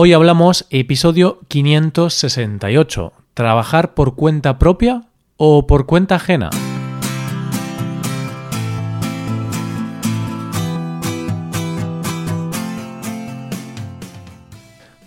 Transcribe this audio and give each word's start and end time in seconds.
Hoy 0.00 0.12
hablamos 0.12 0.64
episodio 0.70 1.40
568. 1.48 3.12
¿Trabajar 3.34 3.94
por 3.94 4.14
cuenta 4.14 4.56
propia 4.56 5.06
o 5.36 5.66
por 5.66 5.86
cuenta 5.86 6.14
ajena? 6.14 6.50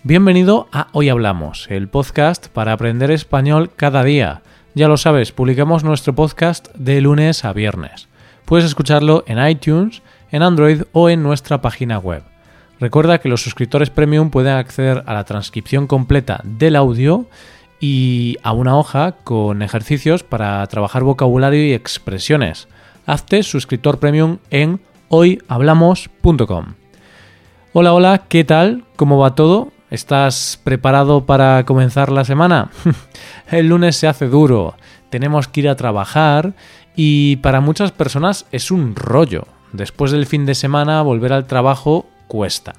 Bienvenido 0.04 0.68
a 0.74 0.90
Hoy 0.92 1.08
Hablamos, 1.08 1.68
el 1.70 1.88
podcast 1.88 2.50
para 2.50 2.74
aprender 2.74 3.12
español 3.12 3.72
cada 3.74 4.04
día. 4.04 4.42
Ya 4.76 4.90
lo 4.90 4.98
sabes, 4.98 5.32
publicamos 5.32 5.86
nuestro 5.86 6.14
podcast 6.16 6.68
de 6.76 7.00
lunes 7.00 7.46
a 7.46 7.54
viernes. 7.54 8.10
Puedes 8.44 8.66
escucharlo 8.66 9.24
en 9.26 9.40
iTunes, 9.48 10.02
en 10.32 10.44
Android 10.44 10.82
o 10.92 11.10
en 11.10 11.24
nuestra 11.24 11.62
página 11.62 11.98
web. 11.98 12.24
Recuerda 12.82 13.20
que 13.20 13.30
los 13.30 13.44
suscriptores 13.44 13.92
premium 13.92 14.32
pueden 14.32 14.56
acceder 14.56 15.04
a 15.06 15.14
la 15.14 15.24
transcripción 15.24 15.86
completa 15.86 16.42
del 16.44 16.76
audio 16.76 17.28
y 17.80 18.38
a 18.42 18.54
una 18.54 18.76
hoja 18.76 19.18
con 19.24 19.62
ejercicios 19.62 20.24
para 20.24 20.66
trabajar 20.66 21.04
vocabulario 21.04 21.64
y 21.64 21.74
expresiones. 21.74 22.68
Hazte 23.06 23.44
suscriptor 23.44 24.00
premium 24.00 24.40
en 24.50 24.82
hoyhablamos.com. 25.10 26.74
Hola, 27.74 27.94
hola, 27.94 28.24
¿qué 28.28 28.44
tal? 28.44 28.84
¿Cómo 28.96 29.20
va 29.20 29.36
todo? 29.36 29.72
¿Estás 29.92 30.60
preparado 30.64 31.28
para 31.28 31.64
comenzar 31.66 32.12
la 32.12 32.26
semana? 32.26 32.72
El 33.52 33.68
lunes 33.68 33.96
se 33.96 34.08
hace 34.08 34.28
duro, 34.28 34.74
tenemos 35.12 35.48
que 35.48 35.60
ir 35.60 35.70
a 35.70 35.76
trabajar 35.76 36.56
y 36.96 37.36
para 37.38 37.62
muchas 37.62 37.92
personas 37.92 38.48
es 38.52 38.72
un 38.72 38.96
rollo. 38.96 39.46
Después 39.72 40.12
del 40.12 40.26
fin 40.26 40.48
de 40.48 40.56
semana 40.56 41.04
volver 41.04 41.32
al 41.32 41.46
trabajo 41.46 42.08
cuesta. 42.32 42.76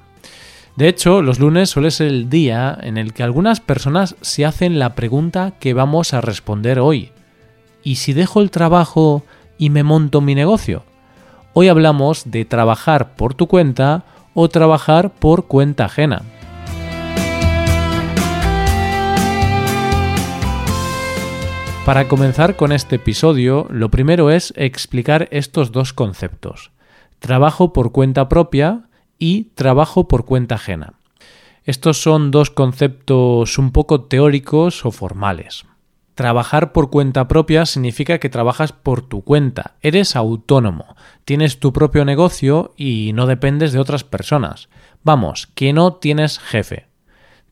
De 0.75 0.87
hecho, 0.87 1.21
los 1.21 1.39
lunes 1.39 1.69
suele 1.69 1.91
ser 1.91 2.07
el 2.07 2.27
día 2.27 2.75
en 2.81 2.97
el 2.97 3.13
que 3.13 3.21
algunas 3.21 3.59
personas 3.59 4.15
se 4.21 4.45
hacen 4.45 4.79
la 4.79 4.95
pregunta 4.95 5.53
que 5.59 5.75
vamos 5.75 6.15
a 6.15 6.21
responder 6.21 6.79
hoy. 6.79 7.11
¿Y 7.83 7.97
si 7.97 8.13
dejo 8.13 8.41
el 8.41 8.49
trabajo 8.49 9.21
y 9.59 9.69
me 9.69 9.83
monto 9.83 10.21
mi 10.21 10.33
negocio? 10.33 10.85
Hoy 11.53 11.67
hablamos 11.67 12.31
de 12.31 12.45
trabajar 12.45 13.15
por 13.15 13.35
tu 13.35 13.45
cuenta 13.45 14.05
o 14.33 14.49
trabajar 14.49 15.11
por 15.11 15.45
cuenta 15.45 15.85
ajena. 15.85 16.23
Para 21.85 22.07
comenzar 22.07 22.55
con 22.55 22.71
este 22.71 22.95
episodio, 22.95 23.67
lo 23.69 23.91
primero 23.91 24.31
es 24.31 24.51
explicar 24.57 25.27
estos 25.29 25.71
dos 25.71 25.93
conceptos. 25.93 26.71
Trabajo 27.19 27.71
por 27.71 27.91
cuenta 27.91 28.27
propia 28.27 28.85
y 29.23 29.45
trabajo 29.55 30.09
por 30.09 30.25
cuenta 30.25 30.55
ajena. 30.55 30.95
Estos 31.63 32.01
son 32.01 32.29
dos 32.29 32.49
conceptos 32.49 33.57
un 33.57 33.71
poco 33.71 34.01
teóricos 34.01 34.85
o 34.85 34.91
formales. 34.91 35.63
Trabajar 36.13 36.73
por 36.73 36.89
cuenta 36.89 37.29
propia 37.29 37.65
significa 37.65 38.17
que 38.17 38.27
trabajas 38.27 38.73
por 38.73 39.01
tu 39.01 39.23
cuenta, 39.23 39.75
eres 39.79 40.17
autónomo, 40.17 40.97
tienes 41.23 41.61
tu 41.61 41.71
propio 41.71 42.03
negocio 42.03 42.73
y 42.75 43.11
no 43.13 43.25
dependes 43.25 43.71
de 43.71 43.79
otras 43.79 44.03
personas. 44.03 44.67
Vamos, 45.03 45.47
que 45.55 45.71
no 45.71 45.93
tienes 45.93 46.37
jefe. 46.37 46.87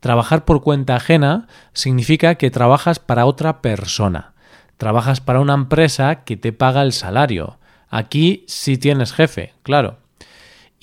Trabajar 0.01 0.43
por 0.43 0.63
cuenta 0.63 0.97
ajena 0.97 1.47
significa 1.71 2.35
que 2.35 2.51
trabajas 2.51 2.99
para 2.99 3.25
otra 3.25 3.61
persona. 3.61 4.33
Trabajas 4.75 5.21
para 5.21 5.39
una 5.39 5.53
empresa 5.53 6.25
que 6.25 6.35
te 6.35 6.51
paga 6.51 6.81
el 6.81 6.91
salario. 6.91 7.59
Aquí 7.87 8.43
sí 8.49 8.77
tienes 8.77 9.13
jefe, 9.13 9.53
claro. 9.63 10.00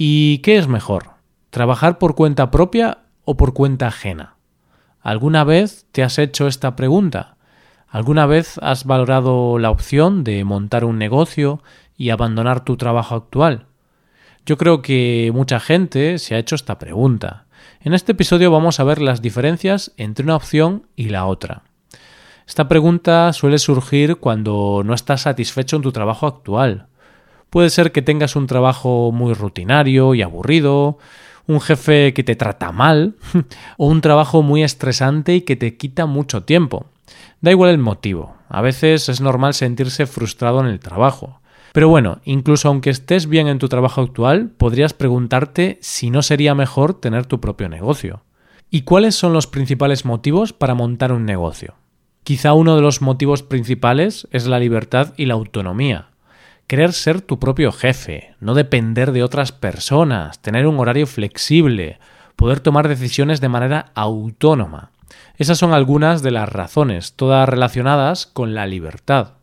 ¿Y 0.01 0.39
qué 0.39 0.59
es 0.59 0.69
mejor? 0.69 1.11
¿Trabajar 1.51 1.99
por 1.99 2.15
cuenta 2.15 2.53
propia 2.53 2.99
o 3.25 3.37
por 3.37 3.53
cuenta 3.53 3.89
ajena? 3.89 4.37
¿Alguna 5.01 5.43
vez 5.43 5.87
te 5.91 6.05
has 6.05 6.21
hecho 6.21 6.47
esta 6.47 6.77
pregunta? 6.77 7.37
¿Alguna 7.89 8.25
vez 8.25 8.59
has 8.63 8.85
valorado 8.85 9.59
la 9.59 9.73
opción 9.73 10.23
de 10.23 10.45
montar 10.45 10.85
un 10.85 10.99
negocio 10.99 11.65
y 11.97 12.11
abandonar 12.11 12.65
tu 12.65 12.77
trabajo 12.77 13.17
actual? 13.17 13.67
Yo 14.47 14.57
creo 14.57 14.83
que 14.83 15.33
mucha 15.35 15.59
gente 15.59 16.19
se 16.19 16.37
ha 16.37 16.39
hecho 16.39 16.55
esta 16.55 16.79
pregunta. 16.79 17.47
En 17.81 17.93
este 17.93 18.13
episodio 18.13 18.53
vamos 18.53 18.79
a 18.79 18.85
ver 18.85 19.03
las 19.03 19.21
diferencias 19.21 19.95
entre 19.97 20.23
una 20.23 20.37
opción 20.37 20.87
y 20.95 21.09
la 21.09 21.27
otra. 21.27 21.65
Esta 22.47 22.69
pregunta 22.69 23.33
suele 23.33 23.59
surgir 23.59 24.19
cuando 24.19 24.83
no 24.85 24.95
estás 24.95 25.23
satisfecho 25.23 25.75
en 25.75 25.83
tu 25.83 25.91
trabajo 25.91 26.29
actual 26.29 26.87
Puede 27.51 27.71
ser 27.71 27.93
que 27.93 28.03
tengas 28.03 28.37
un 28.37 28.47
trabajo 28.47 29.11
muy 29.13 29.35
rutinario 29.35 30.15
y 30.15 30.23
aburrido, 30.23 30.99
un 31.47 31.61
jefe 31.61 32.13
que 32.13 32.23
te 32.23 32.37
trata 32.37 32.73
mal 32.73 33.17
o 33.79 33.87
un 33.87 34.01
trabajo 34.01 34.43
muy 34.43 34.63
estresante 34.63 35.35
y 35.35 35.41
que 35.41 35.57
te 35.57 35.77
quita 35.77 36.07
mucho 36.07 36.43
tiempo. 36.43 36.87
Da 37.41 37.51
igual 37.51 37.71
el 37.71 37.79
motivo. 37.79 38.37
A 38.49 38.61
veces 38.61 39.09
es 39.09 39.21
normal 39.21 39.55
sentirse 39.55 40.07
frustrado 40.07 40.61
en 40.61 40.67
el 40.67 40.81
trabajo. 40.81 41.41
Pero 41.73 41.89
bueno, 41.89 42.21
incluso 42.25 42.69
aunque 42.69 42.91
estés 42.91 43.27
bien 43.27 43.47
en 43.47 43.59
tu 43.59 43.69
trabajo 43.69 44.01
actual, 44.01 44.51
podrías 44.57 44.95
preguntarte 44.95 45.79
si 45.81 46.11
no 46.11 46.23
sería 46.23 46.55
mejor 46.55 46.95
tener 46.95 47.27
tu 47.27 47.41
propio 47.41 47.69
negocio. 47.69 48.23
¿Y 48.71 48.83
cuáles 48.83 49.15
son 49.15 49.33
los 49.33 49.47
principales 49.47 50.05
motivos 50.05 50.53
para 50.53 50.75
montar 50.75 51.13
un 51.13 51.25
negocio? 51.25 51.75
Quizá 52.25 52.53
uno 52.53 52.77
de 52.77 52.83
los 52.83 53.01
motivos 53.01 53.43
principales 53.43 54.29
es 54.31 54.47
la 54.47 54.59
libertad 54.59 55.15
y 55.17 55.27
la 55.27 55.35
autonomía. 55.35 56.09
Querer 56.69 56.93
ser 56.93 57.23
tu 57.23 57.39
propio 57.39 57.73
jefe, 57.73 58.35
no 58.41 58.53
depender 58.53 59.13
de 59.13 59.23
otras 59.23 59.53
personas, 59.53 60.43
tener 60.43 60.67
un 60.67 60.79
horario 60.79 61.07
flexible, 61.07 61.99
poder 62.37 62.61
tomar 62.61 62.89
decisiones 62.89 63.41
de 63.41 63.49
manera 63.49 63.91
autónoma. 63.95 64.91
Esas 65.39 65.57
son 65.57 65.73
algunas 65.73 66.21
de 66.21 66.31
las 66.31 66.47
razones, 66.47 67.15
todas 67.15 67.49
relacionadas 67.49 68.27
con 68.27 68.55
la 68.55 68.67
libertad. 68.67 69.37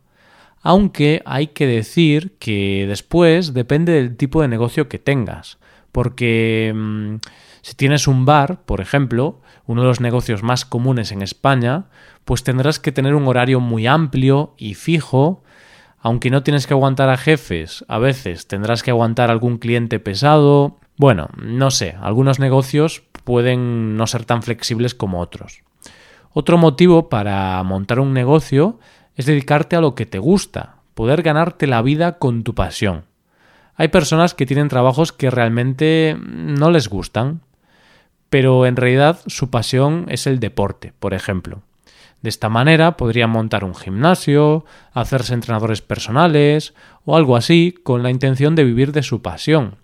Aunque 0.62 1.20
hay 1.26 1.48
que 1.48 1.66
decir 1.66 2.36
que 2.38 2.86
después 2.86 3.54
depende 3.54 3.94
del 3.94 4.16
tipo 4.16 4.40
de 4.40 4.46
negocio 4.46 4.88
que 4.88 5.00
tengas, 5.00 5.58
porque 5.90 6.72
mm, 6.72 7.16
si 7.60 7.74
tienes 7.74 8.06
un 8.06 8.24
bar, 8.24 8.60
por 8.64 8.80
ejemplo, 8.80 9.40
uno 9.66 9.82
de 9.82 9.88
los 9.88 10.00
negocios 10.00 10.44
más 10.44 10.64
comunes 10.64 11.10
en 11.10 11.22
España, 11.22 11.86
pues 12.24 12.44
tendrás 12.44 12.78
que 12.78 12.92
tener 12.92 13.16
un 13.16 13.26
horario 13.26 13.58
muy 13.58 13.88
amplio 13.88 14.54
y 14.56 14.74
fijo, 14.74 15.42
aunque 16.06 16.30
no 16.30 16.44
tienes 16.44 16.68
que 16.68 16.74
aguantar 16.74 17.08
a 17.08 17.16
jefes, 17.16 17.84
a 17.88 17.98
veces 17.98 18.46
tendrás 18.46 18.84
que 18.84 18.92
aguantar 18.92 19.28
algún 19.28 19.58
cliente 19.58 19.98
pesado. 19.98 20.78
Bueno, 20.96 21.30
no 21.36 21.72
sé, 21.72 21.96
algunos 22.00 22.38
negocios 22.38 23.02
pueden 23.24 23.96
no 23.96 24.06
ser 24.06 24.24
tan 24.24 24.44
flexibles 24.44 24.94
como 24.94 25.18
otros. 25.18 25.64
Otro 26.32 26.58
motivo 26.58 27.08
para 27.08 27.60
montar 27.64 27.98
un 27.98 28.14
negocio 28.14 28.78
es 29.16 29.26
dedicarte 29.26 29.74
a 29.74 29.80
lo 29.80 29.96
que 29.96 30.06
te 30.06 30.20
gusta, 30.20 30.76
poder 30.94 31.22
ganarte 31.22 31.66
la 31.66 31.82
vida 31.82 32.18
con 32.18 32.44
tu 32.44 32.54
pasión. 32.54 33.06
Hay 33.74 33.88
personas 33.88 34.32
que 34.32 34.46
tienen 34.46 34.68
trabajos 34.68 35.10
que 35.10 35.28
realmente 35.28 36.16
no 36.24 36.70
les 36.70 36.88
gustan, 36.88 37.40
pero 38.30 38.64
en 38.64 38.76
realidad 38.76 39.18
su 39.26 39.50
pasión 39.50 40.06
es 40.08 40.28
el 40.28 40.38
deporte, 40.38 40.92
por 41.00 41.14
ejemplo. 41.14 41.62
De 42.26 42.30
esta 42.30 42.48
manera 42.48 42.96
podrían 42.96 43.30
montar 43.30 43.62
un 43.62 43.76
gimnasio, 43.76 44.64
hacerse 44.92 45.32
entrenadores 45.32 45.80
personales 45.80 46.74
o 47.04 47.16
algo 47.16 47.36
así 47.36 47.72
con 47.84 48.02
la 48.02 48.10
intención 48.10 48.56
de 48.56 48.64
vivir 48.64 48.90
de 48.90 49.04
su 49.04 49.22
pasión. 49.22 49.76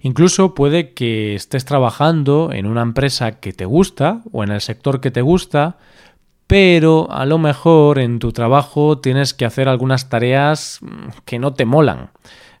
Incluso 0.00 0.54
puede 0.54 0.94
que 0.94 1.34
estés 1.34 1.66
trabajando 1.66 2.48
en 2.50 2.64
una 2.64 2.80
empresa 2.80 3.40
que 3.40 3.52
te 3.52 3.66
gusta 3.66 4.22
o 4.32 4.42
en 4.42 4.52
el 4.52 4.62
sector 4.62 5.02
que 5.02 5.10
te 5.10 5.20
gusta, 5.20 5.76
pero 6.46 7.12
a 7.12 7.26
lo 7.26 7.36
mejor 7.36 7.98
en 7.98 8.20
tu 8.20 8.32
trabajo 8.32 8.96
tienes 8.96 9.34
que 9.34 9.44
hacer 9.44 9.68
algunas 9.68 10.08
tareas 10.08 10.78
mm, 10.80 11.08
que 11.26 11.38
no 11.38 11.52
te 11.52 11.66
molan. 11.66 12.08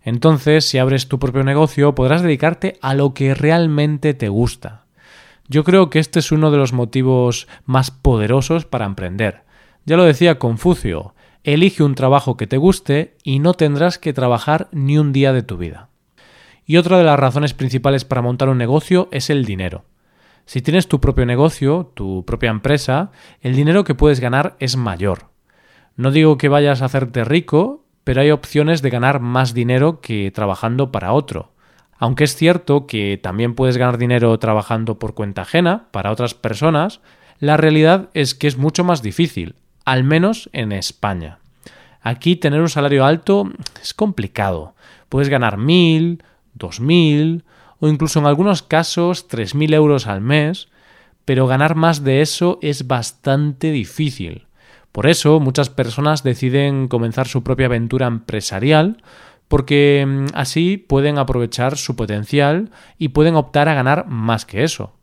Entonces, 0.02 0.66
si 0.66 0.76
abres 0.76 1.08
tu 1.08 1.18
propio 1.18 1.42
negocio, 1.42 1.94
podrás 1.94 2.20
dedicarte 2.20 2.76
a 2.82 2.92
lo 2.92 3.14
que 3.14 3.32
realmente 3.32 4.12
te 4.12 4.28
gusta. 4.28 4.81
Yo 5.48 5.64
creo 5.64 5.90
que 5.90 5.98
este 5.98 6.20
es 6.20 6.32
uno 6.32 6.50
de 6.50 6.58
los 6.58 6.72
motivos 6.72 7.48
más 7.64 7.90
poderosos 7.90 8.64
para 8.64 8.86
emprender. 8.86 9.42
Ya 9.84 9.96
lo 9.96 10.04
decía 10.04 10.38
Confucio, 10.38 11.14
elige 11.44 11.82
un 11.82 11.94
trabajo 11.94 12.36
que 12.36 12.46
te 12.46 12.56
guste 12.56 13.16
y 13.24 13.38
no 13.38 13.54
tendrás 13.54 13.98
que 13.98 14.12
trabajar 14.12 14.68
ni 14.72 14.98
un 14.98 15.12
día 15.12 15.32
de 15.32 15.42
tu 15.42 15.56
vida. 15.56 15.88
Y 16.64 16.76
otra 16.76 16.98
de 16.98 17.04
las 17.04 17.18
razones 17.18 17.54
principales 17.54 18.04
para 18.04 18.22
montar 18.22 18.48
un 18.48 18.58
negocio 18.58 19.08
es 19.10 19.30
el 19.30 19.44
dinero. 19.44 19.84
Si 20.46 20.62
tienes 20.62 20.88
tu 20.88 21.00
propio 21.00 21.26
negocio, 21.26 21.92
tu 21.94 22.24
propia 22.24 22.50
empresa, 22.50 23.10
el 23.40 23.54
dinero 23.54 23.84
que 23.84 23.94
puedes 23.94 24.20
ganar 24.20 24.56
es 24.58 24.76
mayor. 24.76 25.30
No 25.96 26.10
digo 26.10 26.38
que 26.38 26.48
vayas 26.48 26.82
a 26.82 26.86
hacerte 26.86 27.24
rico, 27.24 27.84
pero 28.04 28.20
hay 28.20 28.30
opciones 28.30 28.82
de 28.82 28.90
ganar 28.90 29.20
más 29.20 29.54
dinero 29.54 30.00
que 30.00 30.30
trabajando 30.30 30.90
para 30.90 31.12
otro. 31.12 31.52
Aunque 32.02 32.24
es 32.24 32.34
cierto 32.34 32.88
que 32.88 33.16
también 33.22 33.54
puedes 33.54 33.76
ganar 33.76 33.96
dinero 33.96 34.36
trabajando 34.40 34.98
por 34.98 35.14
cuenta 35.14 35.42
ajena 35.42 35.84
para 35.92 36.10
otras 36.10 36.34
personas, 36.34 37.00
la 37.38 37.56
realidad 37.56 38.08
es 38.12 38.34
que 38.34 38.48
es 38.48 38.58
mucho 38.58 38.82
más 38.82 39.02
difícil, 39.02 39.54
al 39.84 40.02
menos 40.02 40.50
en 40.52 40.72
España. 40.72 41.38
Aquí 42.00 42.34
tener 42.34 42.60
un 42.60 42.68
salario 42.68 43.04
alto 43.04 43.48
es 43.80 43.94
complicado. 43.94 44.74
Puedes 45.08 45.28
ganar 45.28 45.58
mil, 45.58 46.24
dos 46.54 46.80
mil 46.80 47.44
o 47.78 47.86
incluso 47.86 48.18
en 48.18 48.26
algunos 48.26 48.64
casos 48.64 49.28
tres 49.28 49.54
mil 49.54 49.72
euros 49.72 50.08
al 50.08 50.22
mes, 50.22 50.70
pero 51.24 51.46
ganar 51.46 51.76
más 51.76 52.02
de 52.02 52.20
eso 52.20 52.58
es 52.62 52.88
bastante 52.88 53.70
difícil. 53.70 54.48
Por 54.90 55.06
eso 55.06 55.38
muchas 55.38 55.70
personas 55.70 56.24
deciden 56.24 56.88
comenzar 56.88 57.28
su 57.28 57.44
propia 57.44 57.66
aventura 57.66 58.08
empresarial 58.08 58.96
porque 59.52 60.02
mm, 60.08 60.26
así 60.32 60.78
pueden 60.78 61.18
aprovechar 61.18 61.76
su 61.76 61.94
potencial 61.94 62.70
y 62.96 63.08
pueden 63.08 63.36
optar 63.36 63.68
a 63.68 63.74
ganar 63.74 64.06
más 64.06 64.46
que 64.46 64.64
eso. 64.64 64.94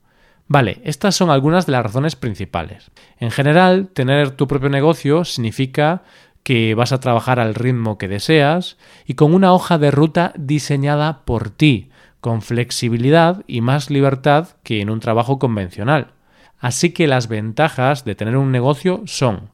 Vale, 0.48 0.82
estas 0.84 1.16
son 1.16 1.30
algunas 1.30 1.68
de 1.68 1.74
las 1.74 1.84
razones 1.84 2.16
principales. 2.16 2.90
En 3.20 3.30
general, 3.30 3.90
tener 3.90 4.32
tu 4.32 4.48
propio 4.48 4.70
negocio 4.70 5.24
significa 5.24 6.02
que 6.42 6.74
vas 6.74 6.92
a 6.94 7.00
trabajar 7.00 7.40
al 7.40 7.54
ritmo 7.54 8.00
que 8.00 8.08
deseas 8.08 8.80
y 9.06 9.14
con 9.14 9.36
una 9.36 9.54
hoja 9.54 9.78
de 9.78 9.92
ruta 9.92 10.34
diseñada 10.36 11.22
por 11.26 11.52
ti, 11.52 11.92
con 12.20 12.42
flexibilidad 12.42 13.44
y 13.46 13.62
más 13.62 13.92
libertad 13.92 14.48
que 14.64 14.82
en 14.82 14.90
un 14.90 15.00
trabajo 15.00 15.38
convencional. 15.38 16.14
Así 16.58 16.90
que 16.90 17.06
las 17.06 17.28
ventajas 17.28 18.04
de 18.04 18.16
tener 18.16 18.36
un 18.36 18.52
negocio 18.52 19.04
son 19.06 19.52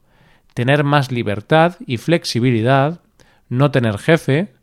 tener 0.54 0.84
más 0.84 1.12
libertad 1.12 1.74
y 1.86 1.98
flexibilidad, 1.98 3.02
no 3.50 3.70
tener 3.70 3.98
jefe, 3.98 4.55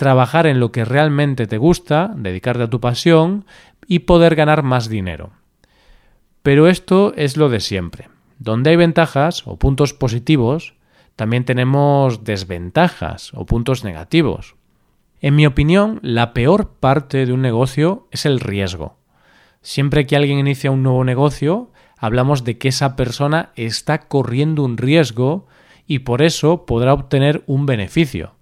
trabajar 0.00 0.46
en 0.46 0.60
lo 0.60 0.72
que 0.72 0.86
realmente 0.86 1.46
te 1.46 1.58
gusta, 1.58 2.10
dedicarte 2.16 2.62
a 2.62 2.70
tu 2.70 2.80
pasión 2.80 3.44
y 3.86 3.98
poder 3.98 4.34
ganar 4.34 4.62
más 4.62 4.88
dinero. 4.88 5.32
Pero 6.42 6.68
esto 6.68 7.12
es 7.16 7.36
lo 7.36 7.50
de 7.50 7.60
siempre. 7.60 8.08
Donde 8.38 8.70
hay 8.70 8.76
ventajas 8.76 9.46
o 9.46 9.58
puntos 9.58 9.92
positivos, 9.92 10.72
también 11.16 11.44
tenemos 11.44 12.24
desventajas 12.24 13.32
o 13.34 13.44
puntos 13.44 13.84
negativos. 13.84 14.56
En 15.20 15.36
mi 15.36 15.44
opinión, 15.44 16.00
la 16.02 16.32
peor 16.32 16.70
parte 16.80 17.26
de 17.26 17.34
un 17.34 17.42
negocio 17.42 18.08
es 18.10 18.24
el 18.24 18.40
riesgo. 18.40 18.96
Siempre 19.60 20.06
que 20.06 20.16
alguien 20.16 20.38
inicia 20.38 20.70
un 20.70 20.82
nuevo 20.82 21.04
negocio, 21.04 21.72
hablamos 21.98 22.42
de 22.44 22.56
que 22.56 22.68
esa 22.68 22.96
persona 22.96 23.50
está 23.54 24.08
corriendo 24.08 24.64
un 24.64 24.78
riesgo 24.78 25.46
y 25.86 25.98
por 25.98 26.22
eso 26.22 26.64
podrá 26.64 26.94
obtener 26.94 27.44
un 27.46 27.66
beneficio. 27.66 28.39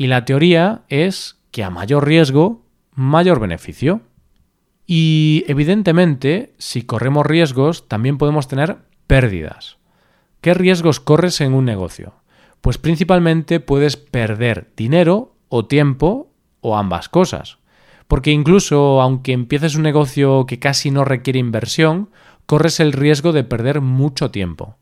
Y 0.00 0.06
la 0.06 0.24
teoría 0.24 0.80
es 0.88 1.42
que 1.50 1.62
a 1.62 1.68
mayor 1.68 2.06
riesgo, 2.06 2.64
mayor 2.94 3.38
beneficio. 3.38 4.00
Y 4.86 5.44
evidentemente, 5.46 6.54
si 6.56 6.84
corremos 6.84 7.26
riesgos, 7.26 7.86
también 7.86 8.16
podemos 8.16 8.48
tener 8.48 8.78
pérdidas. 9.06 9.76
¿Qué 10.40 10.54
riesgos 10.54 11.00
corres 11.00 11.42
en 11.42 11.52
un 11.52 11.66
negocio? 11.66 12.14
Pues 12.62 12.78
principalmente 12.78 13.60
puedes 13.60 13.98
perder 13.98 14.70
dinero 14.74 15.34
o 15.50 15.66
tiempo 15.66 16.32
o 16.62 16.78
ambas 16.78 17.10
cosas. 17.10 17.58
Porque 18.08 18.30
incluso 18.30 19.02
aunque 19.02 19.34
empieces 19.34 19.74
un 19.74 19.82
negocio 19.82 20.46
que 20.46 20.58
casi 20.58 20.90
no 20.90 21.04
requiere 21.04 21.40
inversión, 21.40 22.08
corres 22.46 22.80
el 22.80 22.92
riesgo 22.92 23.32
de 23.32 23.44
perder 23.44 23.82
mucho 23.82 24.30
tiempo. 24.30 24.78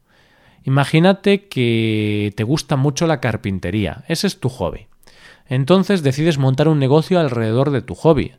Imagínate 0.63 1.49
que 1.49 2.33
te 2.37 2.45
gusta 2.45 2.77
mucho 2.77 3.09
la 3.09 3.19
carpintería, 3.19 4.05
ese 4.07 4.29
es 4.29 4.39
tu 4.39 4.49
hobby. 4.49 4.88
Entonces 5.49 6.03
decides 6.03 6.39
montar 6.39 6.69
un 6.69 6.79
negocio 6.79 7.19
alrededor 7.19 7.71
de 7.71 7.83
tu 7.83 7.95
hobby. 7.95 8.33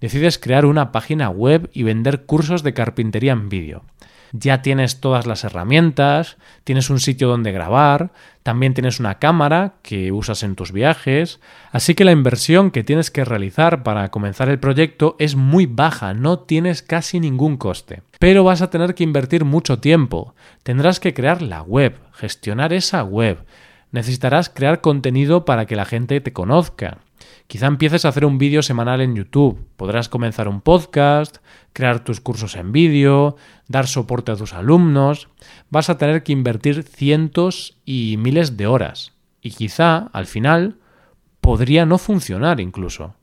Decides 0.00 0.38
crear 0.38 0.66
una 0.66 0.92
página 0.92 1.30
web 1.30 1.70
y 1.72 1.82
vender 1.82 2.24
cursos 2.24 2.62
de 2.62 2.74
carpintería 2.74 3.32
en 3.32 3.48
vídeo. 3.48 3.84
Ya 4.32 4.60
tienes 4.60 5.00
todas 5.00 5.26
las 5.26 5.44
herramientas, 5.44 6.36
tienes 6.64 6.90
un 6.90 7.00
sitio 7.00 7.28
donde 7.28 7.52
grabar, 7.52 8.10
también 8.42 8.74
tienes 8.74 9.00
una 9.00 9.18
cámara 9.18 9.74
que 9.82 10.12
usas 10.12 10.42
en 10.42 10.56
tus 10.56 10.72
viajes, 10.72 11.40
así 11.70 11.94
que 11.94 12.04
la 12.04 12.12
inversión 12.12 12.70
que 12.70 12.84
tienes 12.84 13.10
que 13.10 13.24
realizar 13.24 13.82
para 13.82 14.10
comenzar 14.10 14.48
el 14.48 14.58
proyecto 14.58 15.16
es 15.18 15.36
muy 15.36 15.66
baja, 15.66 16.12
no 16.12 16.40
tienes 16.40 16.82
casi 16.82 17.20
ningún 17.20 17.56
coste. 17.56 18.02
Pero 18.18 18.44
vas 18.44 18.62
a 18.62 18.70
tener 18.70 18.94
que 18.94 19.04
invertir 19.04 19.44
mucho 19.44 19.78
tiempo, 19.78 20.34
tendrás 20.62 21.00
que 21.00 21.14
crear 21.14 21.40
la 21.40 21.62
web, 21.62 21.98
gestionar 22.12 22.72
esa 22.72 23.04
web, 23.04 23.44
necesitarás 23.96 24.50
crear 24.50 24.82
contenido 24.82 25.46
para 25.46 25.64
que 25.64 25.74
la 25.74 25.86
gente 25.86 26.20
te 26.20 26.34
conozca. 26.34 26.98
Quizá 27.46 27.66
empieces 27.66 28.04
a 28.04 28.10
hacer 28.10 28.26
un 28.26 28.36
vídeo 28.36 28.62
semanal 28.62 29.00
en 29.00 29.16
YouTube, 29.16 29.58
podrás 29.76 30.10
comenzar 30.10 30.48
un 30.48 30.60
podcast, 30.60 31.38
crear 31.72 32.04
tus 32.04 32.20
cursos 32.20 32.56
en 32.56 32.72
vídeo, 32.72 33.36
dar 33.68 33.86
soporte 33.86 34.32
a 34.32 34.36
tus 34.36 34.52
alumnos, 34.52 35.28
vas 35.70 35.88
a 35.88 35.96
tener 35.96 36.22
que 36.22 36.32
invertir 36.32 36.82
cientos 36.82 37.78
y 37.86 38.16
miles 38.18 38.58
de 38.58 38.66
horas. 38.66 39.12
Y 39.40 39.50
quizá 39.52 40.10
al 40.12 40.26
final 40.26 40.76
podría 41.40 41.86
no 41.86 41.96
funcionar 41.96 42.60
incluso. 42.60 43.14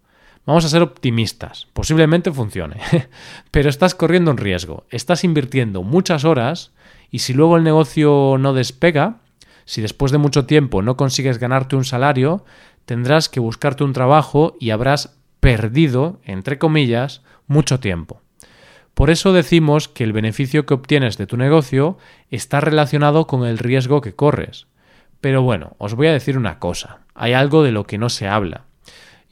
Vamos 0.45 0.65
a 0.65 0.69
ser 0.69 0.81
optimistas, 0.81 1.67
posiblemente 1.73 2.31
funcione, 2.31 2.77
pero 3.51 3.69
estás 3.69 3.93
corriendo 3.93 4.31
un 4.31 4.37
riesgo, 4.37 4.85
estás 4.89 5.23
invirtiendo 5.23 5.83
muchas 5.83 6.25
horas 6.25 6.71
y 7.11 7.19
si 7.19 7.33
luego 7.33 7.57
el 7.57 7.63
negocio 7.63 8.37
no 8.39 8.53
despega, 8.53 9.19
si 9.65 9.81
después 9.81 10.11
de 10.11 10.17
mucho 10.17 10.45
tiempo 10.45 10.81
no 10.81 10.97
consigues 10.97 11.39
ganarte 11.39 11.75
un 11.75 11.85
salario, 11.85 12.45
tendrás 12.85 13.29
que 13.29 13.39
buscarte 13.39 13.83
un 13.83 13.93
trabajo 13.93 14.55
y 14.59 14.71
habrás 14.71 15.17
perdido, 15.39 16.19
entre 16.23 16.57
comillas, 16.57 17.21
mucho 17.47 17.79
tiempo. 17.79 18.21
Por 18.93 19.09
eso 19.09 19.33
decimos 19.33 19.87
que 19.87 20.03
el 20.03 20.13
beneficio 20.13 20.65
que 20.65 20.73
obtienes 20.73 21.17
de 21.17 21.27
tu 21.27 21.35
negocio 21.37 21.97
está 22.29 22.61
relacionado 22.61 23.25
con 23.25 23.45
el 23.45 23.57
riesgo 23.57 24.01
que 24.01 24.13
corres. 24.13 24.67
Pero 25.19 25.41
bueno, 25.41 25.75
os 25.79 25.95
voy 25.95 26.07
a 26.07 26.13
decir 26.13 26.37
una 26.37 26.59
cosa, 26.59 26.99
hay 27.15 27.33
algo 27.33 27.63
de 27.63 27.71
lo 27.71 27.85
que 27.85 27.97
no 27.97 28.09
se 28.09 28.27
habla. 28.27 28.65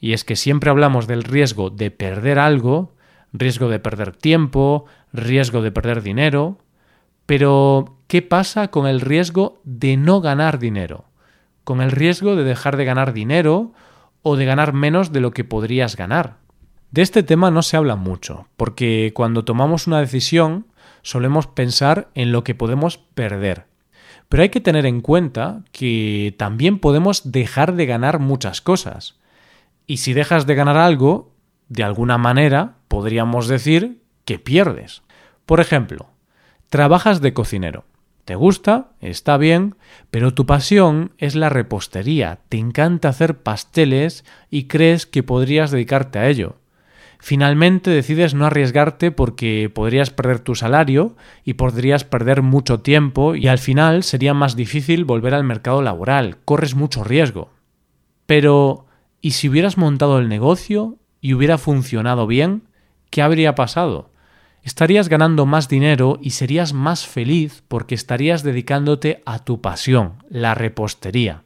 Y 0.00 0.14
es 0.14 0.24
que 0.24 0.36
siempre 0.36 0.70
hablamos 0.70 1.06
del 1.06 1.22
riesgo 1.22 1.70
de 1.70 1.90
perder 1.92 2.38
algo, 2.38 2.94
riesgo 3.32 3.68
de 3.68 3.78
perder 3.78 4.16
tiempo, 4.16 4.86
riesgo 5.12 5.62
de 5.62 5.70
perder 5.70 6.02
dinero, 6.02 6.58
pero 7.26 7.98
¿qué 8.12 8.20
pasa 8.20 8.68
con 8.68 8.86
el 8.86 9.00
riesgo 9.00 9.62
de 9.64 9.96
no 9.96 10.20
ganar 10.20 10.58
dinero? 10.58 11.06
Con 11.64 11.80
el 11.80 11.90
riesgo 11.90 12.36
de 12.36 12.44
dejar 12.44 12.76
de 12.76 12.84
ganar 12.84 13.14
dinero 13.14 13.72
o 14.20 14.36
de 14.36 14.44
ganar 14.44 14.74
menos 14.74 15.12
de 15.12 15.22
lo 15.22 15.30
que 15.30 15.44
podrías 15.44 15.96
ganar. 15.96 16.36
De 16.90 17.00
este 17.00 17.22
tema 17.22 17.50
no 17.50 17.62
se 17.62 17.78
habla 17.78 17.96
mucho, 17.96 18.48
porque 18.58 19.12
cuando 19.14 19.46
tomamos 19.46 19.86
una 19.86 19.98
decisión 19.98 20.66
solemos 21.00 21.46
pensar 21.46 22.10
en 22.14 22.32
lo 22.32 22.44
que 22.44 22.54
podemos 22.54 22.98
perder. 22.98 23.64
Pero 24.28 24.42
hay 24.42 24.50
que 24.50 24.60
tener 24.60 24.84
en 24.84 25.00
cuenta 25.00 25.62
que 25.72 26.34
también 26.36 26.80
podemos 26.80 27.32
dejar 27.32 27.76
de 27.76 27.86
ganar 27.86 28.18
muchas 28.18 28.60
cosas. 28.60 29.16
Y 29.86 29.96
si 29.96 30.12
dejas 30.12 30.44
de 30.44 30.54
ganar 30.54 30.76
algo, 30.76 31.32
de 31.70 31.82
alguna 31.82 32.18
manera 32.18 32.74
podríamos 32.88 33.48
decir 33.48 34.02
que 34.26 34.38
pierdes. 34.38 35.00
Por 35.46 35.60
ejemplo, 35.60 36.10
trabajas 36.68 37.22
de 37.22 37.32
cocinero. 37.32 37.86
Te 38.24 38.36
gusta, 38.36 38.92
está 39.00 39.36
bien, 39.36 39.74
pero 40.10 40.32
tu 40.32 40.46
pasión 40.46 41.10
es 41.18 41.34
la 41.34 41.48
repostería, 41.48 42.38
te 42.48 42.56
encanta 42.56 43.08
hacer 43.08 43.38
pasteles 43.38 44.24
y 44.48 44.64
crees 44.64 45.06
que 45.06 45.24
podrías 45.24 45.72
dedicarte 45.72 46.20
a 46.20 46.28
ello. 46.28 46.56
Finalmente 47.18 47.90
decides 47.90 48.34
no 48.34 48.46
arriesgarte 48.46 49.10
porque 49.10 49.70
podrías 49.72 50.10
perder 50.10 50.38
tu 50.40 50.54
salario 50.54 51.16
y 51.44 51.54
podrías 51.54 52.04
perder 52.04 52.42
mucho 52.42 52.80
tiempo 52.80 53.34
y 53.34 53.48
al 53.48 53.58
final 53.58 54.04
sería 54.04 54.34
más 54.34 54.54
difícil 54.54 55.04
volver 55.04 55.34
al 55.34 55.44
mercado 55.44 55.82
laboral, 55.82 56.38
corres 56.44 56.74
mucho 56.76 57.02
riesgo. 57.02 57.50
Pero, 58.26 58.86
¿y 59.20 59.32
si 59.32 59.48
hubieras 59.48 59.78
montado 59.78 60.18
el 60.18 60.28
negocio 60.28 60.96
y 61.20 61.34
hubiera 61.34 61.58
funcionado 61.58 62.26
bien? 62.28 62.62
¿Qué 63.10 63.22
habría 63.22 63.54
pasado? 63.56 64.11
Estarías 64.62 65.08
ganando 65.08 65.44
más 65.44 65.68
dinero 65.68 66.18
y 66.22 66.30
serías 66.30 66.72
más 66.72 67.06
feliz 67.06 67.64
porque 67.66 67.94
estarías 67.94 68.42
dedicándote 68.44 69.22
a 69.26 69.40
tu 69.40 69.60
pasión, 69.60 70.14
la 70.28 70.54
repostería. 70.54 71.42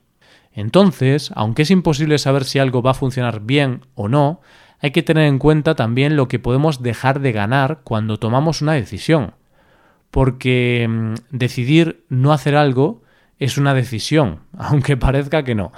Entonces, 0.53 1.31
aunque 1.35 1.63
es 1.63 1.71
imposible 1.71 2.19
saber 2.19 2.45
si 2.45 2.59
algo 2.59 2.83
va 2.83 2.93
a 2.93 2.95
funcionar 2.95 3.41
bien 3.41 3.83
o 3.95 4.09
no, 4.09 4.41
hay 4.81 4.91
que 4.91 5.03
tener 5.03 5.29
en 5.29 5.39
cuenta 5.39 5.75
también 5.75 6.17
lo 6.17 6.29
que 6.29 6.39
podemos 6.39 6.83
dejar 6.83 7.21
de 7.21 7.33
ganar 7.33 7.81
cuando 7.85 8.19
tomamos 8.19 8.61
una 8.61 8.73
decisión. 8.73 9.35
Porque 10.11 10.87
mm, 10.89 11.15
decidir 11.31 12.05
no 12.09 12.33
hacer 12.33 12.55
algo 12.55 13.03
es 13.39 13.59
una 13.59 13.75
decisión, 13.75 14.41
aunque 14.59 14.97
parezca 14.97 15.43
que 15.43 15.55
no. 15.55 15.73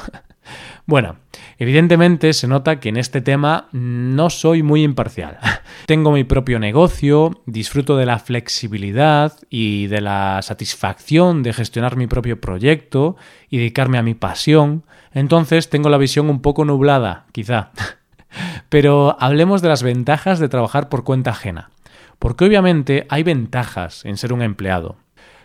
Bueno, 0.87 1.17
evidentemente 1.59 2.33
se 2.33 2.49
nota 2.49 2.81
que 2.81 2.89
en 2.89 2.97
este 2.97 3.21
tema 3.21 3.69
no 3.73 4.31
soy 4.31 4.63
muy 4.63 4.83
imparcial. 4.83 5.39
Tengo 5.87 6.13
mi 6.13 6.25
propio 6.25 6.59
negocio, 6.59 7.43
disfruto 7.47 7.97
de 7.97 8.07
la 8.07 8.19
flexibilidad 8.19 9.35
y 9.51 9.87
de 9.87 10.01
la 10.01 10.41
satisfacción 10.43 11.43
de 11.43 11.53
gestionar 11.53 11.97
mi 11.97 12.07
propio 12.07 12.41
proyecto 12.41 13.17
y 13.51 13.59
dedicarme 13.59 13.99
a 13.99 14.03
mi 14.03 14.15
pasión, 14.15 14.85
entonces 15.13 15.71
tengo 15.71 15.89
la 15.89 15.99
visión 15.99 16.31
un 16.31 16.41
poco 16.43 16.65
nublada, 16.65 17.27
quizá. 17.33 17.71
Pero 18.69 19.17
hablemos 19.21 19.63
de 19.63 19.69
las 19.69 19.83
ventajas 19.83 20.39
de 20.39 20.49
trabajar 20.49 20.89
por 20.89 21.05
cuenta 21.05 21.31
ajena. 21.31 21.71
Porque 22.19 22.45
obviamente 22.45 23.07
hay 23.09 23.23
ventajas 23.23 24.05
en 24.05 24.17
ser 24.17 24.33
un 24.33 24.43
empleado. 24.43 24.97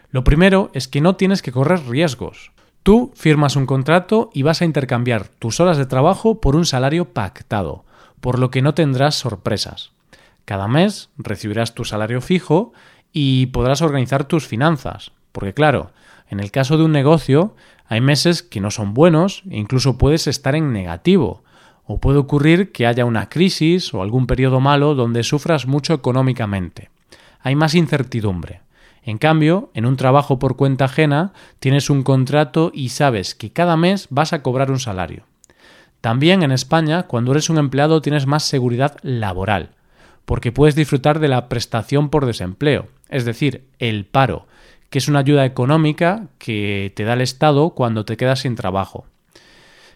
Lo 0.09 0.23
primero 0.23 0.69
es 0.73 0.87
que 0.87 1.01
no 1.01 1.15
tienes 1.15 1.41
que 1.41 1.51
correr 1.51 1.87
riesgos. 1.87 2.51
Tú 2.83 3.13
firmas 3.15 3.55
un 3.55 3.65
contrato 3.65 4.29
y 4.33 4.41
vas 4.41 4.61
a 4.61 4.65
intercambiar 4.65 5.29
tus 5.29 5.61
horas 5.61 5.77
de 5.77 5.85
trabajo 5.85 6.41
por 6.41 6.57
un 6.57 6.65
salario 6.65 7.05
pactado, 7.05 7.85
por 8.19 8.39
lo 8.39 8.51
que 8.51 8.61
no 8.61 8.73
tendrás 8.73 9.15
sorpresas. 9.15 9.91
Cada 10.43 10.67
mes 10.67 11.09
recibirás 11.17 11.73
tu 11.75 11.85
salario 11.85 12.19
fijo 12.19 12.73
y 13.13 13.45
podrás 13.47 13.81
organizar 13.81 14.25
tus 14.25 14.47
finanzas. 14.47 15.13
Porque 15.31 15.53
claro, 15.53 15.91
en 16.29 16.41
el 16.41 16.51
caso 16.51 16.77
de 16.77 16.83
un 16.83 16.91
negocio 16.91 17.55
hay 17.87 18.01
meses 18.01 18.43
que 18.43 18.59
no 18.59 18.69
son 18.69 18.93
buenos 18.93 19.43
e 19.49 19.57
incluso 19.57 19.97
puedes 19.97 20.27
estar 20.27 20.53
en 20.53 20.73
negativo. 20.73 21.43
O 21.85 21.99
puede 21.99 22.17
ocurrir 22.17 22.73
que 22.73 22.85
haya 22.85 23.05
una 23.05 23.29
crisis 23.29 23.93
o 23.93 24.01
algún 24.01 24.27
periodo 24.27 24.59
malo 24.59 24.93
donde 24.93 25.23
sufras 25.23 25.67
mucho 25.67 25.93
económicamente. 25.93 26.89
Hay 27.39 27.55
más 27.55 27.75
incertidumbre. 27.75 28.61
En 29.05 29.17
cambio, 29.17 29.69
en 29.73 29.85
un 29.85 29.97
trabajo 29.97 30.39
por 30.39 30.55
cuenta 30.55 30.85
ajena 30.85 31.33
tienes 31.59 31.89
un 31.89 32.03
contrato 32.03 32.71
y 32.73 32.89
sabes 32.89 33.35
que 33.35 33.51
cada 33.51 33.75
mes 33.75 34.07
vas 34.09 34.31
a 34.31 34.41
cobrar 34.41 34.71
un 34.71 34.79
salario. 34.79 35.25
También 35.99 36.43
en 36.43 36.51
España, 36.51 37.03
cuando 37.03 37.31
eres 37.31 37.49
un 37.49 37.57
empleado 37.57 38.01
tienes 38.01 38.27
más 38.27 38.43
seguridad 38.43 38.97
laboral, 39.01 39.71
porque 40.25 40.51
puedes 40.51 40.75
disfrutar 40.75 41.19
de 41.19 41.27
la 41.27 41.49
prestación 41.49 42.09
por 42.09 42.25
desempleo, 42.25 42.87
es 43.09 43.25
decir, 43.25 43.65
el 43.79 44.05
paro, 44.05 44.47
que 44.89 44.99
es 44.99 45.07
una 45.07 45.19
ayuda 45.19 45.45
económica 45.45 46.27
que 46.37 46.93
te 46.95 47.03
da 47.03 47.13
el 47.13 47.21
Estado 47.21 47.71
cuando 47.71 48.05
te 48.05 48.15
quedas 48.17 48.41
sin 48.41 48.55
trabajo. 48.55 49.05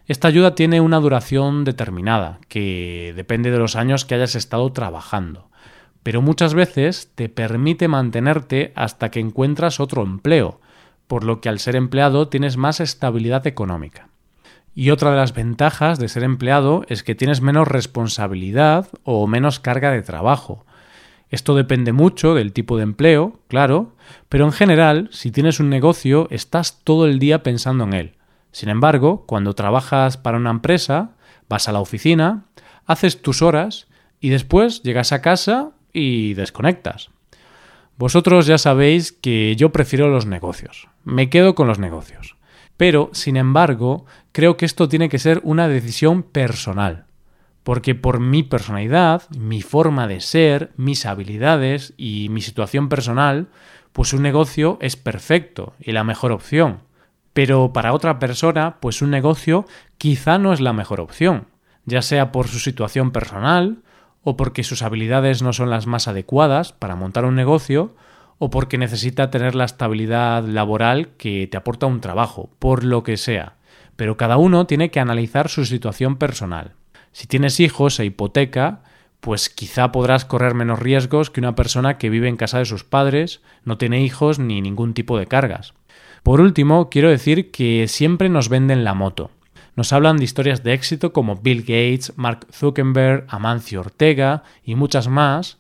Esta 0.08 0.30
ayuda 0.30 0.56
tiene 0.56 0.80
una 0.80 1.00
duración 1.00 1.66
determinada, 1.66 2.40
que 2.48 3.14
depende 3.16 3.52
de 3.52 3.60
los 3.60 3.76
años 3.76 4.06
que 4.06 4.16
hayas 4.16 4.36
estado 4.36 4.72
trabajando, 4.72 5.50
pero 6.08 6.22
muchas 6.22 6.54
veces 6.54 7.12
te 7.16 7.28
permite 7.28 7.90
mantenerte 7.90 8.72
hasta 8.76 9.12
que 9.12 9.20
encuentras 9.20 9.82
otro 9.82 10.04
empleo, 10.04 10.62
por 11.06 11.26
lo 11.26 11.42
que 11.42 11.50
al 11.50 11.60
ser 11.60 11.76
empleado 11.76 12.30
tienes 12.30 12.56
más 12.56 12.80
estabilidad 12.80 13.46
económica. 13.46 14.08
Y 14.74 14.92
otra 14.92 15.12
de 15.12 15.18
las 15.18 15.34
ventajas 15.34 16.00
de 16.00 16.08
ser 16.08 16.24
empleado 16.24 16.86
es 16.88 17.04
que 17.04 17.14
tienes 17.14 17.42
menos 17.42 17.68
responsabilidad 17.68 18.88
o 19.04 19.28
menos 19.28 19.60
carga 19.60 19.92
de 19.92 20.02
trabajo, 20.02 20.66
esto 21.30 21.56
depende 21.56 21.92
mucho 21.92 22.36
del 22.36 22.54
tipo 22.54 22.78
de 22.78 22.84
empleo, 22.84 23.42
claro, 23.50 23.98
pero 24.30 24.46
en 24.46 24.54
general, 24.54 25.10
si 25.12 25.32
tienes 25.32 25.60
un 25.60 25.70
negocio, 25.70 26.30
estás 26.32 26.86
todo 26.86 27.06
el 27.06 27.20
día 27.20 27.44
pensando 27.44 27.84
en 27.84 27.94
él. 27.94 28.16
Sin 28.54 28.70
embargo, 28.70 29.26
cuando 29.28 29.56
trabajas 29.56 30.16
para 30.16 30.38
una 30.38 30.52
empresa, 30.52 31.18
vas 31.50 31.68
a 31.68 31.74
la 31.74 31.82
oficina, 31.82 32.46
haces 32.86 33.22
tus 33.22 33.42
horas 33.42 33.88
y 34.22 34.30
después 34.30 34.84
llegas 34.84 35.12
a 35.12 35.22
casa 35.22 35.72
y 35.98 36.34
desconectas. 36.34 37.10
Vosotros 37.98 38.46
ya 38.46 38.58
sabéis 38.58 39.12
que 39.12 39.56
yo 39.56 39.72
prefiero 39.72 40.08
los 40.08 40.26
negocios. 40.26 40.88
Me 41.04 41.30
quedo 41.30 41.56
con 41.56 41.68
los 41.68 41.80
negocios. 41.80 42.36
Pero, 42.78 43.10
sin 43.14 43.38
embargo, 43.38 44.06
creo 44.32 44.56
que 44.56 44.66
esto 44.66 44.88
tiene 44.88 45.10
que 45.10 45.18
ser 45.18 45.42
una 45.44 45.68
decisión 45.68 46.22
personal 46.22 47.08
porque 47.68 47.96
por 47.96 48.22
mi 48.22 48.44
personalidad, 48.44 49.24
mi 49.38 49.62
forma 49.62 50.08
de 50.08 50.22
ser, 50.22 50.72
mis 50.78 51.06
habilidades 51.06 51.94
y 51.98 52.30
mi 52.30 52.40
situación 52.40 52.88
personal, 52.88 53.50
pues 53.92 54.14
un 54.14 54.22
negocio 54.22 54.78
es 54.80 54.96
perfecto 54.96 55.74
y 55.78 55.92
la 55.92 56.06
mejor 56.06 56.32
opción. 56.32 56.80
Pero 57.34 57.74
para 57.74 57.92
otra 57.92 58.20
persona, 58.20 58.78
pues 58.80 59.02
un 59.02 59.10
negocio 59.10 59.66
quizá 59.98 60.38
no 60.38 60.54
es 60.54 60.62
la 60.62 60.72
mejor 60.72 61.02
opción, 61.02 61.48
ya 61.84 62.02
sea 62.02 62.32
por 62.32 62.48
su 62.48 62.60
situación 62.60 63.12
personal, 63.12 63.80
o 64.24 64.38
porque 64.38 64.64
sus 64.64 64.82
habilidades 64.82 65.42
no 65.42 65.54
son 65.54 65.70
las 65.70 65.88
más 65.88 66.08
adecuadas 66.08 66.74
para 66.74 66.96
montar 66.96 67.26
un 67.26 67.36
negocio, 67.36 67.96
o 68.40 68.50
porque 68.50 68.78
necesita 68.78 69.32
tener 69.32 69.56
la 69.56 69.66
estabilidad 69.66 70.44
laboral 70.44 71.10
que 71.18 71.48
te 71.48 71.58
aporta 71.58 71.86
un 71.86 72.02
trabajo, 72.02 72.50
por 72.60 72.84
lo 72.84 73.04
que 73.04 73.18
sea. 73.18 73.56
Pero 73.96 74.18
cada 74.18 74.38
uno 74.38 74.68
tiene 74.68 74.92
que 74.92 75.00
analizar 75.00 75.50
su 75.50 75.66
situación 75.66 76.18
personal. 76.18 76.74
Si 77.12 77.26
tienes 77.26 77.60
hijos 77.60 78.00
e 78.00 78.06
hipoteca, 78.06 78.84
pues 79.20 79.50
quizá 79.50 79.92
podrás 79.92 80.26
correr 80.26 80.54
menos 80.54 80.80
riesgos 80.80 81.32
que 81.32 81.40
una 81.40 81.56
persona 81.56 81.98
que 81.98 82.10
vive 82.10 82.28
en 82.28 82.38
casa 82.38 82.60
de 82.60 82.66
sus 82.66 82.84
padres, 82.84 83.42
no 83.64 83.78
tiene 83.78 84.04
hijos 84.04 84.38
ni 84.38 84.62
ningún 84.62 84.94
tipo 84.94 85.18
de 85.18 85.26
cargas. 85.26 85.74
Por 86.22 86.42
último, 86.42 86.90
quiero 86.90 87.10
decir 87.10 87.52
que 87.52 87.88
siempre 87.88 88.30
nos 88.30 88.50
venden 88.50 88.84
la 88.84 88.94
moto. 88.94 89.32
Nos 89.78 89.94
hablan 89.94 90.18
de 90.18 90.24
historias 90.24 90.64
de 90.64 90.74
éxito 90.74 91.14
como 91.14 91.36
Bill 91.36 91.62
Gates, 91.62 92.14
Mark 92.16 92.48
Zuckerberg, 92.52 93.26
Amancio 93.30 93.82
Ortega 93.82 94.42
y 94.64 94.74
muchas 94.74 95.08
más, 95.08 95.60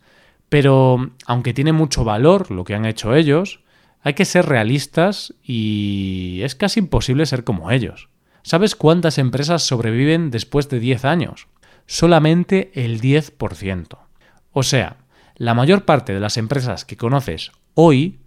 pero 0.49 1.11
aunque 1.27 1.53
tiene 1.53 1.71
mucho 1.71 2.03
valor 2.03 2.49
lo 2.49 2.63
que 2.63 2.73
han 2.73 2.87
hecho 2.87 3.13
ellos, 3.13 3.59
hay 4.01 4.15
que 4.15 4.25
ser 4.25 4.47
realistas 4.47 5.35
y 5.43 6.39
es 6.41 6.55
casi 6.55 6.79
imposible 6.79 7.27
ser 7.27 7.43
como 7.43 7.69
ellos. 7.69 8.09
¿Sabes 8.41 8.75
cuántas 8.75 9.19
empresas 9.19 9.61
sobreviven 9.61 10.31
después 10.31 10.67
de 10.67 10.79
10 10.79 11.05
años? 11.05 11.47
Solamente 11.85 12.71
el 12.73 12.99
10%. 12.99 13.99
O 14.51 14.63
sea, 14.63 14.97
la 15.35 15.53
mayor 15.53 15.85
parte 15.85 16.15
de 16.15 16.19
las 16.19 16.37
empresas 16.37 16.85
que 16.85 16.97
conoces 16.97 17.51
hoy, 17.75 18.17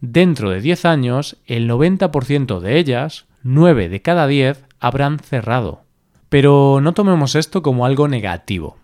dentro 0.00 0.48
de 0.48 0.62
10 0.62 0.86
años, 0.86 1.36
el 1.44 1.68
90% 1.68 2.58
de 2.58 2.78
ellas, 2.78 3.25
9 3.46 3.88
de 3.88 4.02
cada 4.02 4.26
10, 4.26 4.64
habrán 4.80 5.20
cerrado. 5.20 5.84
Pero 6.28 6.80
no 6.82 6.94
tomemos 6.94 7.36
esto 7.36 7.62
como 7.62 7.86
algo 7.86 8.08
negativo. 8.08 8.76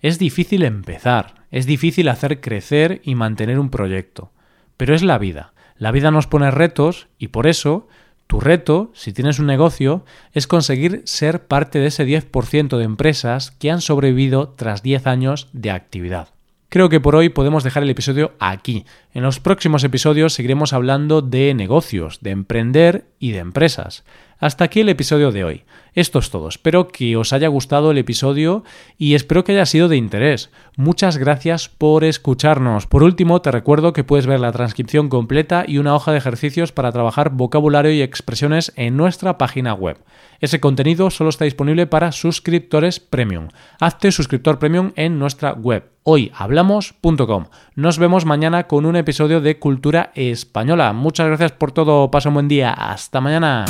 Es 0.00 0.18
difícil 0.18 0.64
empezar, 0.64 1.44
es 1.52 1.64
difícil 1.64 2.08
hacer 2.08 2.40
crecer 2.40 3.00
y 3.04 3.14
mantener 3.14 3.60
un 3.60 3.70
proyecto. 3.70 4.32
Pero 4.76 4.96
es 4.96 5.02
la 5.02 5.18
vida. 5.18 5.52
La 5.76 5.92
vida 5.92 6.10
nos 6.10 6.26
pone 6.26 6.50
retos 6.50 7.06
y 7.18 7.28
por 7.28 7.46
eso 7.46 7.86
tu 8.26 8.40
reto, 8.40 8.90
si 8.94 9.12
tienes 9.12 9.38
un 9.38 9.46
negocio, 9.46 10.04
es 10.32 10.48
conseguir 10.48 11.02
ser 11.04 11.46
parte 11.46 11.78
de 11.78 11.86
ese 11.86 12.04
10% 12.04 12.78
de 12.78 12.84
empresas 12.84 13.52
que 13.52 13.70
han 13.70 13.80
sobrevivido 13.80 14.48
tras 14.48 14.82
10 14.82 15.06
años 15.06 15.48
de 15.52 15.70
actividad. 15.70 16.28
Creo 16.68 16.88
que 16.88 17.00
por 17.00 17.16
hoy 17.16 17.28
podemos 17.28 17.64
dejar 17.64 17.82
el 17.82 17.90
episodio 17.90 18.34
aquí. 18.38 18.86
En 19.12 19.24
los 19.24 19.40
próximos 19.40 19.82
episodios 19.82 20.34
seguiremos 20.34 20.72
hablando 20.72 21.20
de 21.20 21.52
negocios, 21.54 22.20
de 22.20 22.30
emprender 22.30 23.06
y 23.18 23.32
de 23.32 23.38
empresas. 23.38 24.04
Hasta 24.38 24.64
aquí 24.64 24.80
el 24.80 24.88
episodio 24.88 25.32
de 25.32 25.44
hoy. 25.44 25.64
Esto 25.94 26.20
es 26.20 26.30
todo. 26.30 26.48
Espero 26.48 26.88
que 26.88 27.16
os 27.16 27.32
haya 27.32 27.48
gustado 27.48 27.90
el 27.90 27.98
episodio 27.98 28.62
y 28.96 29.14
espero 29.14 29.42
que 29.42 29.52
haya 29.52 29.66
sido 29.66 29.88
de 29.88 29.96
interés. 29.96 30.50
Muchas 30.76 31.18
gracias 31.18 31.68
por 31.68 32.04
escucharnos. 32.04 32.86
Por 32.86 33.02
último, 33.02 33.42
te 33.42 33.50
recuerdo 33.50 33.92
que 33.92 34.04
puedes 34.04 34.26
ver 34.26 34.38
la 34.38 34.52
transcripción 34.52 35.08
completa 35.08 35.64
y 35.66 35.78
una 35.78 35.94
hoja 35.94 36.12
de 36.12 36.18
ejercicios 36.18 36.70
para 36.70 36.92
trabajar 36.92 37.30
vocabulario 37.30 37.92
y 37.92 38.02
expresiones 38.02 38.72
en 38.76 38.96
nuestra 38.96 39.36
página 39.36 39.74
web. 39.74 39.98
Ese 40.38 40.60
contenido 40.60 41.10
solo 41.10 41.30
está 41.30 41.44
disponible 41.44 41.86
para 41.86 42.12
suscriptores 42.12 43.00
premium. 43.00 43.48
Hazte 43.80 44.12
suscriptor 44.12 44.60
premium 44.60 44.92
en 44.94 45.18
nuestra 45.18 45.52
web 45.52 45.90
hoyhablamos.com. 46.02 47.46
Nos 47.74 47.98
vemos 47.98 48.24
mañana 48.24 48.66
con 48.66 48.86
un 48.86 48.96
episodio 49.00 49.40
de 49.40 49.58
Cultura 49.58 50.12
Española. 50.14 50.92
Muchas 50.92 51.26
gracias 51.26 51.52
por 51.52 51.72
todo. 51.72 52.10
Pasa 52.10 52.28
un 52.28 52.34
buen 52.34 52.48
día. 52.48 52.72
Hasta 52.72 53.20
mañana. 53.20 53.64